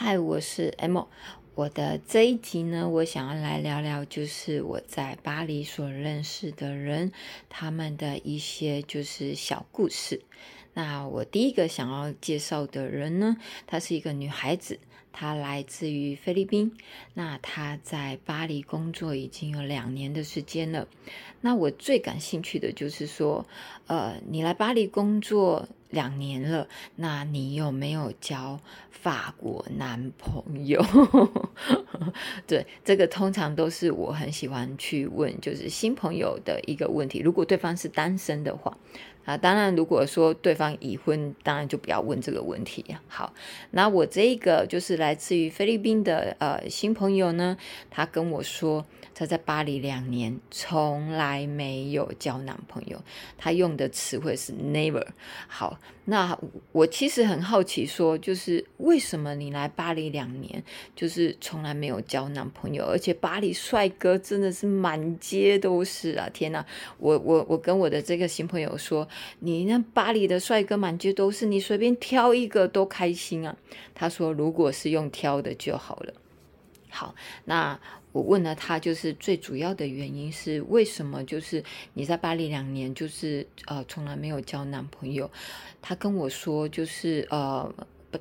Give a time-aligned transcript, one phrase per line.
[0.00, 1.08] 嗨，我是 M。
[1.56, 7.10] 我的这一集呢，我想要来聊聊，就是我在巴黎所认识的人，
[7.48, 10.22] 他们的一些就是小故事。
[10.74, 14.78] 那我第一个想要介绍的人呢，她是一个女孩子，
[15.18, 16.72] 他来自于菲律宾。
[17.14, 20.86] 那他在巴黎工作已经有两年的时间了。
[21.40, 23.44] 那我最感兴趣的就是说，
[23.88, 25.66] 呃，你来巴黎工作。
[25.90, 30.84] 两年了，那你有没有交法国男朋友？
[32.46, 37.20] 对，这个通常都是我很喜欢去问，就是新朋友的一个问题。
[37.20, 38.76] 如果对方是单身的话，
[39.24, 42.84] 啊，当然如果说对方已婚，当然就不要问这个问题。
[43.06, 43.32] 好，
[43.70, 47.56] 那我这个就是来来自于菲律宾的呃新朋友呢，
[47.90, 48.84] 他跟我说。
[49.14, 53.02] 他在巴黎两年，从来没有交男朋友。
[53.36, 55.04] 他用的词汇是 never。
[55.48, 56.38] 好，那
[56.70, 60.62] 我其实很好奇，说就是为什么你来巴黎两年，
[60.94, 62.84] 就是从来没有交男朋友？
[62.84, 66.30] 而且巴黎帅哥真的是满街都是啊！
[66.32, 66.64] 天哪，
[66.98, 69.08] 我我我跟我的这个新朋友说，
[69.40, 73.56] 你那巴黎的帅哥满街都是，你随便挑一个都开心啊。
[73.96, 76.12] 他说，如果是用用挑的就好了。
[76.90, 77.80] 好，那。
[78.10, 81.22] 我问了他，就是最主要的原因是为什么？
[81.24, 85.30] 就是你在巴黎两年，就是呃从来没有交男朋友。
[85.82, 87.72] 他跟我说，就是呃，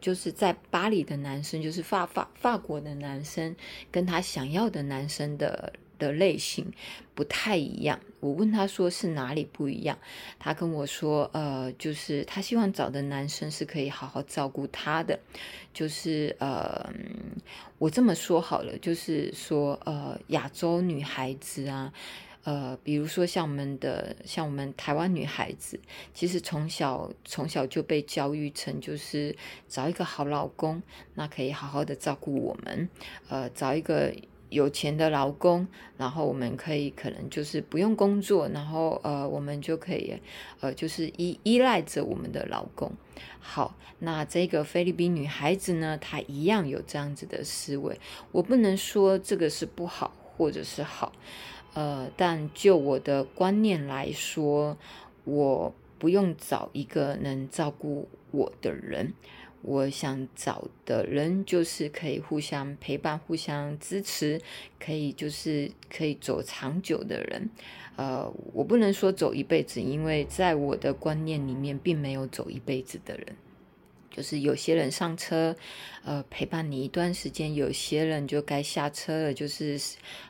[0.00, 3.54] 就是在巴黎的男生，就是法法法国的男生，
[3.92, 5.74] 跟他想要的男生的。
[5.98, 6.72] 的类型
[7.14, 8.00] 不太一样。
[8.20, 9.98] 我问他说是哪里不一样，
[10.38, 15.18] 他跟我说，呃，就是他希望找的男生是可以好好照顾他的，
[15.74, 16.90] 就是呃，
[17.78, 21.92] 我这么说好了，就是说，呃，亚洲女孩子啊，
[22.44, 25.78] 呃，比如说像我们的，像我们台湾女孩子，
[26.14, 29.36] 其实从小从小就被教育成，就是
[29.68, 32.88] 找一个好老公，那可以好好的照顾我们，
[33.28, 34.14] 呃，找一个。
[34.50, 40.14] 有钱的老公，然后我们可以可能就是不用工作，然后呃，我们就可以
[40.60, 42.92] 呃，就是依依赖着我们的老公。
[43.40, 47.98] 好，那这个菲律宾女孩子呢，她一样有这样子的思维。
[48.32, 51.12] 我不能说这个是不好或者是好，
[51.74, 54.76] 呃，但就我的观念来说，
[55.24, 59.12] 我不用找一个能照顾我的人。
[59.64, 64.40] 我想找的人就是可以互相陪伴、互相支持，
[64.78, 67.50] 可以就是可以走长久的人。
[67.96, 73.36] 呃，我不能说走一辈子，因为在我的观念里面，并没有走一辈子的人。
[74.10, 75.56] 就是有些人上车，
[76.04, 79.76] 呃，陪伴你一段时间；有些人就该下车了，就是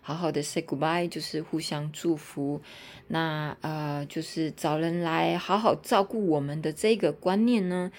[0.01, 2.63] 好好的 say goodbye，就是互相祝福。
[3.09, 7.93] 那呃，就是找人来好好照顾我们的这个观念呢？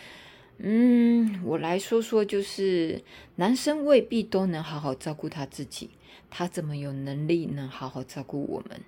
[0.58, 3.02] 嗯，我来说说，就是
[3.36, 5.90] 男生未必都能好好照顾他自己，
[6.30, 8.82] 他怎么有能力能好好照顾我们？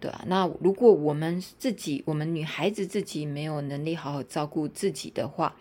[0.00, 5.54] 对啊，那如果我们自己，我们女孩子自己没有能力好好照顾自己的话，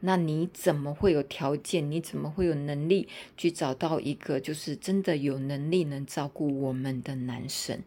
[0.00, 1.90] 那你怎么会有条件？
[1.90, 7.80] 你怎么会有能力去找到一个就是真的有能力能照顾我们的男生？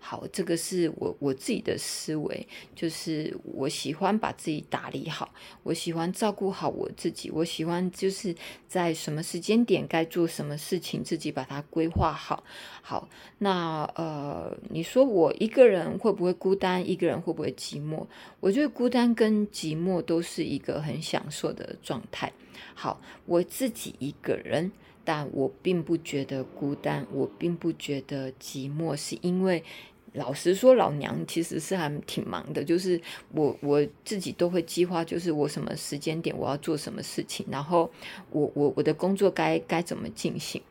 [0.00, 8.34] 好，这个是我我自己的思维，就是我喜欢把自己打理好，我喜欢照顾好我自己，我喜欢就是
[8.68, 12.44] 在什么时间点该做什么事情，自己把它规划好。
[12.82, 13.08] 好，
[13.38, 16.88] 那呃，你说我一个人会不会孤单？
[16.88, 18.06] 一个人会不会寂寞？
[18.38, 22.32] 我觉得孤单跟寂寞都是一个很享受的状态。
[22.74, 24.70] 好，我自己一个人，
[25.06, 29.64] 但我并不觉得孤单，我并不觉得寂寞，是因为。
[30.12, 32.98] 老实说，老娘其实是还挺忙的，就是
[33.32, 37.90] 我我自己都会计划，就是我什么时间点我要做什么事情，然后
[38.30, 40.62] 我我我的工作该该怎么进行。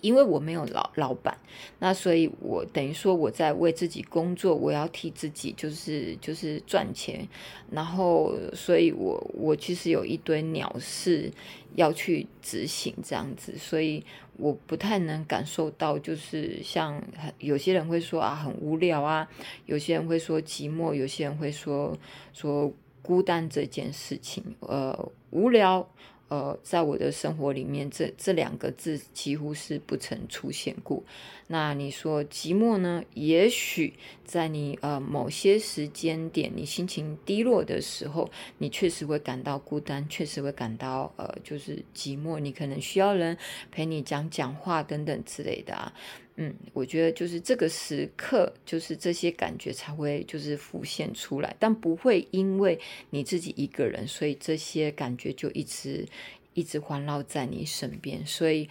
[0.00, 1.36] 因为我没有老老板，
[1.78, 7.26] 那所以我等于说我在为自己工作，我要替自己就是就是赚钱，
[7.70, 11.30] 然后所以我我其实有一堆鸟事
[11.74, 14.04] 要去执行这样子，所以
[14.36, 17.02] 我不太能感受到就是像
[17.38, 19.28] 有些人会说啊很无聊啊，
[19.66, 21.96] 有些人会说寂寞，有些人会说
[22.32, 25.88] 说孤单这件事情，呃无聊。
[26.28, 31.02] 呃，在我的生活里面，这这两个字几乎是不曾出现过。
[31.46, 33.02] 那你说寂寞呢？
[33.14, 33.94] 也许
[34.24, 42.38] 在你呃某些时间点，你心情低落的时候，你确实会感到孤单，确实会感到呃就是寂寞。
[42.38, 43.36] 你可能需要人
[43.70, 45.92] 陪你讲讲话等等之类的啊。
[46.40, 52.78] 嗯，我觉得就是这个时刻，就是这些感觉才会就是浮现出来，但不会因为
[53.10, 56.06] 你自己一个人，所以这些感觉就一直
[56.54, 58.24] 一直环绕在你身边。
[58.24, 58.68] 所以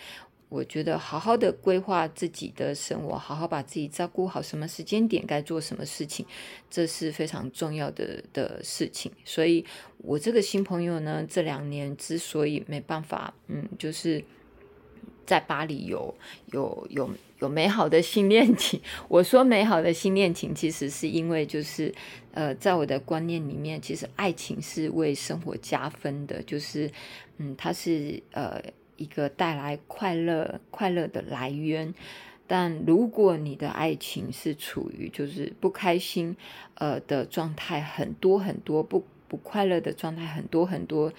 [0.47, 6.25] 我觉得好好的规划自己的生活，好好把自己照顾好，什么时间点该做什么事情，
[6.69, 9.11] 这是非常重要的的事情。
[9.25, 9.65] 所以
[9.97, 14.23] 我这个新朋友呢，这两年之所以没办法，嗯，就是
[15.27, 16.15] 在巴黎有
[16.51, 17.07] 有有。
[17.39, 21.93] 有美好的新恋情， 我说美好的新恋情，其实是因为就是，
[22.33, 26.89] 呃，在我的观念里面，其实爱情是为生活加分的，就是，
[27.37, 28.59] 嗯，它是呃
[28.95, 31.93] 一个带来快乐快乐的来源。
[32.47, 36.35] 但如果你的爱情是处于就是不开心
[36.73, 41.13] 呃的状态很多很多不不快乐的状态很多很多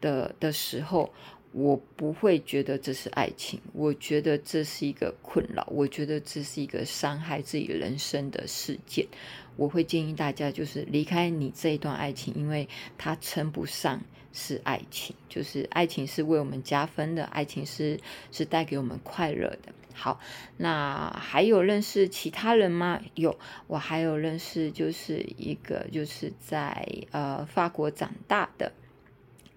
[0.00, 1.12] 的的时候。
[1.56, 9.06] 我不会觉得这是爱情，我觉得这是一个困扰，我觉得这是一个伤害自己人生的事件。
[9.54, 12.68] 我会建议大家就是离开你这一段爱情，因为
[12.98, 14.02] 它称不上
[14.32, 15.14] 是爱情。
[15.28, 18.00] 就是爱情是为我们加分的，爱情是
[18.32, 19.72] 是带给我们快乐的。
[19.92, 20.18] 好，
[20.56, 23.00] 那还有认识其他人吗？
[23.14, 28.72] 有，我还有认识，就是一个就是在呃法国长大的。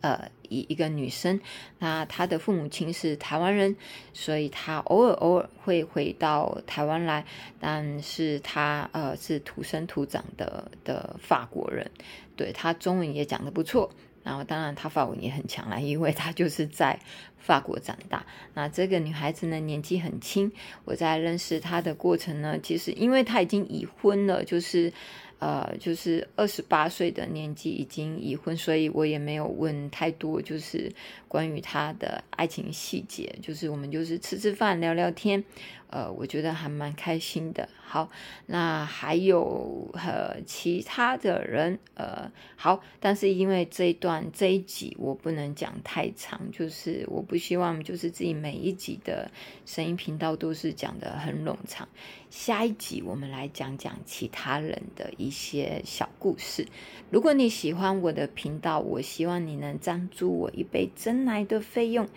[0.02, 1.40] 呃，一一个女生，
[1.80, 3.76] 那她的父母亲是台湾人，
[4.14, 7.26] 所以她偶尔偶尔会回到台湾来，
[7.60, 11.90] 但是她呃是土生土长的的法国人，
[12.36, 13.90] 对她中文也讲得不错，
[14.24, 17.00] 然后当然她法文也很强啦，因为她就是在
[17.40, 18.24] 法国长大。
[18.54, 20.52] 那这个女孩子呢年纪很轻，
[20.86, 24.94] 我在认识她的过程呢，其实因为她已经已婚了，就是。
[25.40, 30.92] 呃，就是二十八岁的年纪已经已婚，所以我也没有问太多，就是
[31.28, 33.36] 关于他的爱情细节。
[33.42, 35.44] 就是我们就是吃吃饭、聊聊天，
[35.90, 37.70] 呃，我觉得还蛮开心的。
[37.90, 38.10] 好，
[38.48, 49.32] 那还有和其他的人，呃，好，但是因为这一段这一集我不能讲太长，就是我不希望就是自己每一集的
[49.66, 51.88] 声音频道都是讲的很冗长。
[52.30, 56.66] 下一集我们来讲讲其他人的一些小故事。
[57.12, 62.08] 如果你喜欢我的频道，我希望你能赞助我一杯真奶的费用。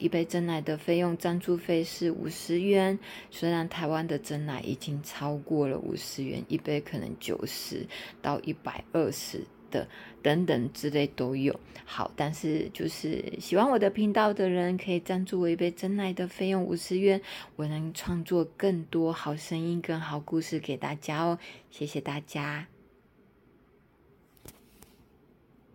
[0.00, 2.98] 一杯真奶的费用赞助费是五十元，
[3.30, 7.86] 虽然台湾的真奶已经超过了五十元一杯，可能九十
[8.20, 9.44] 到一百二十。
[9.70, 9.88] 的
[10.22, 17.20] 等等之类都有，好，但是就是喜欢我的频道的人可以赞助我一杯真奶的费用五十元，
[17.56, 21.38] 我能创作更多好声音跟好故事给大家哦，
[21.70, 22.77] 谢谢大家。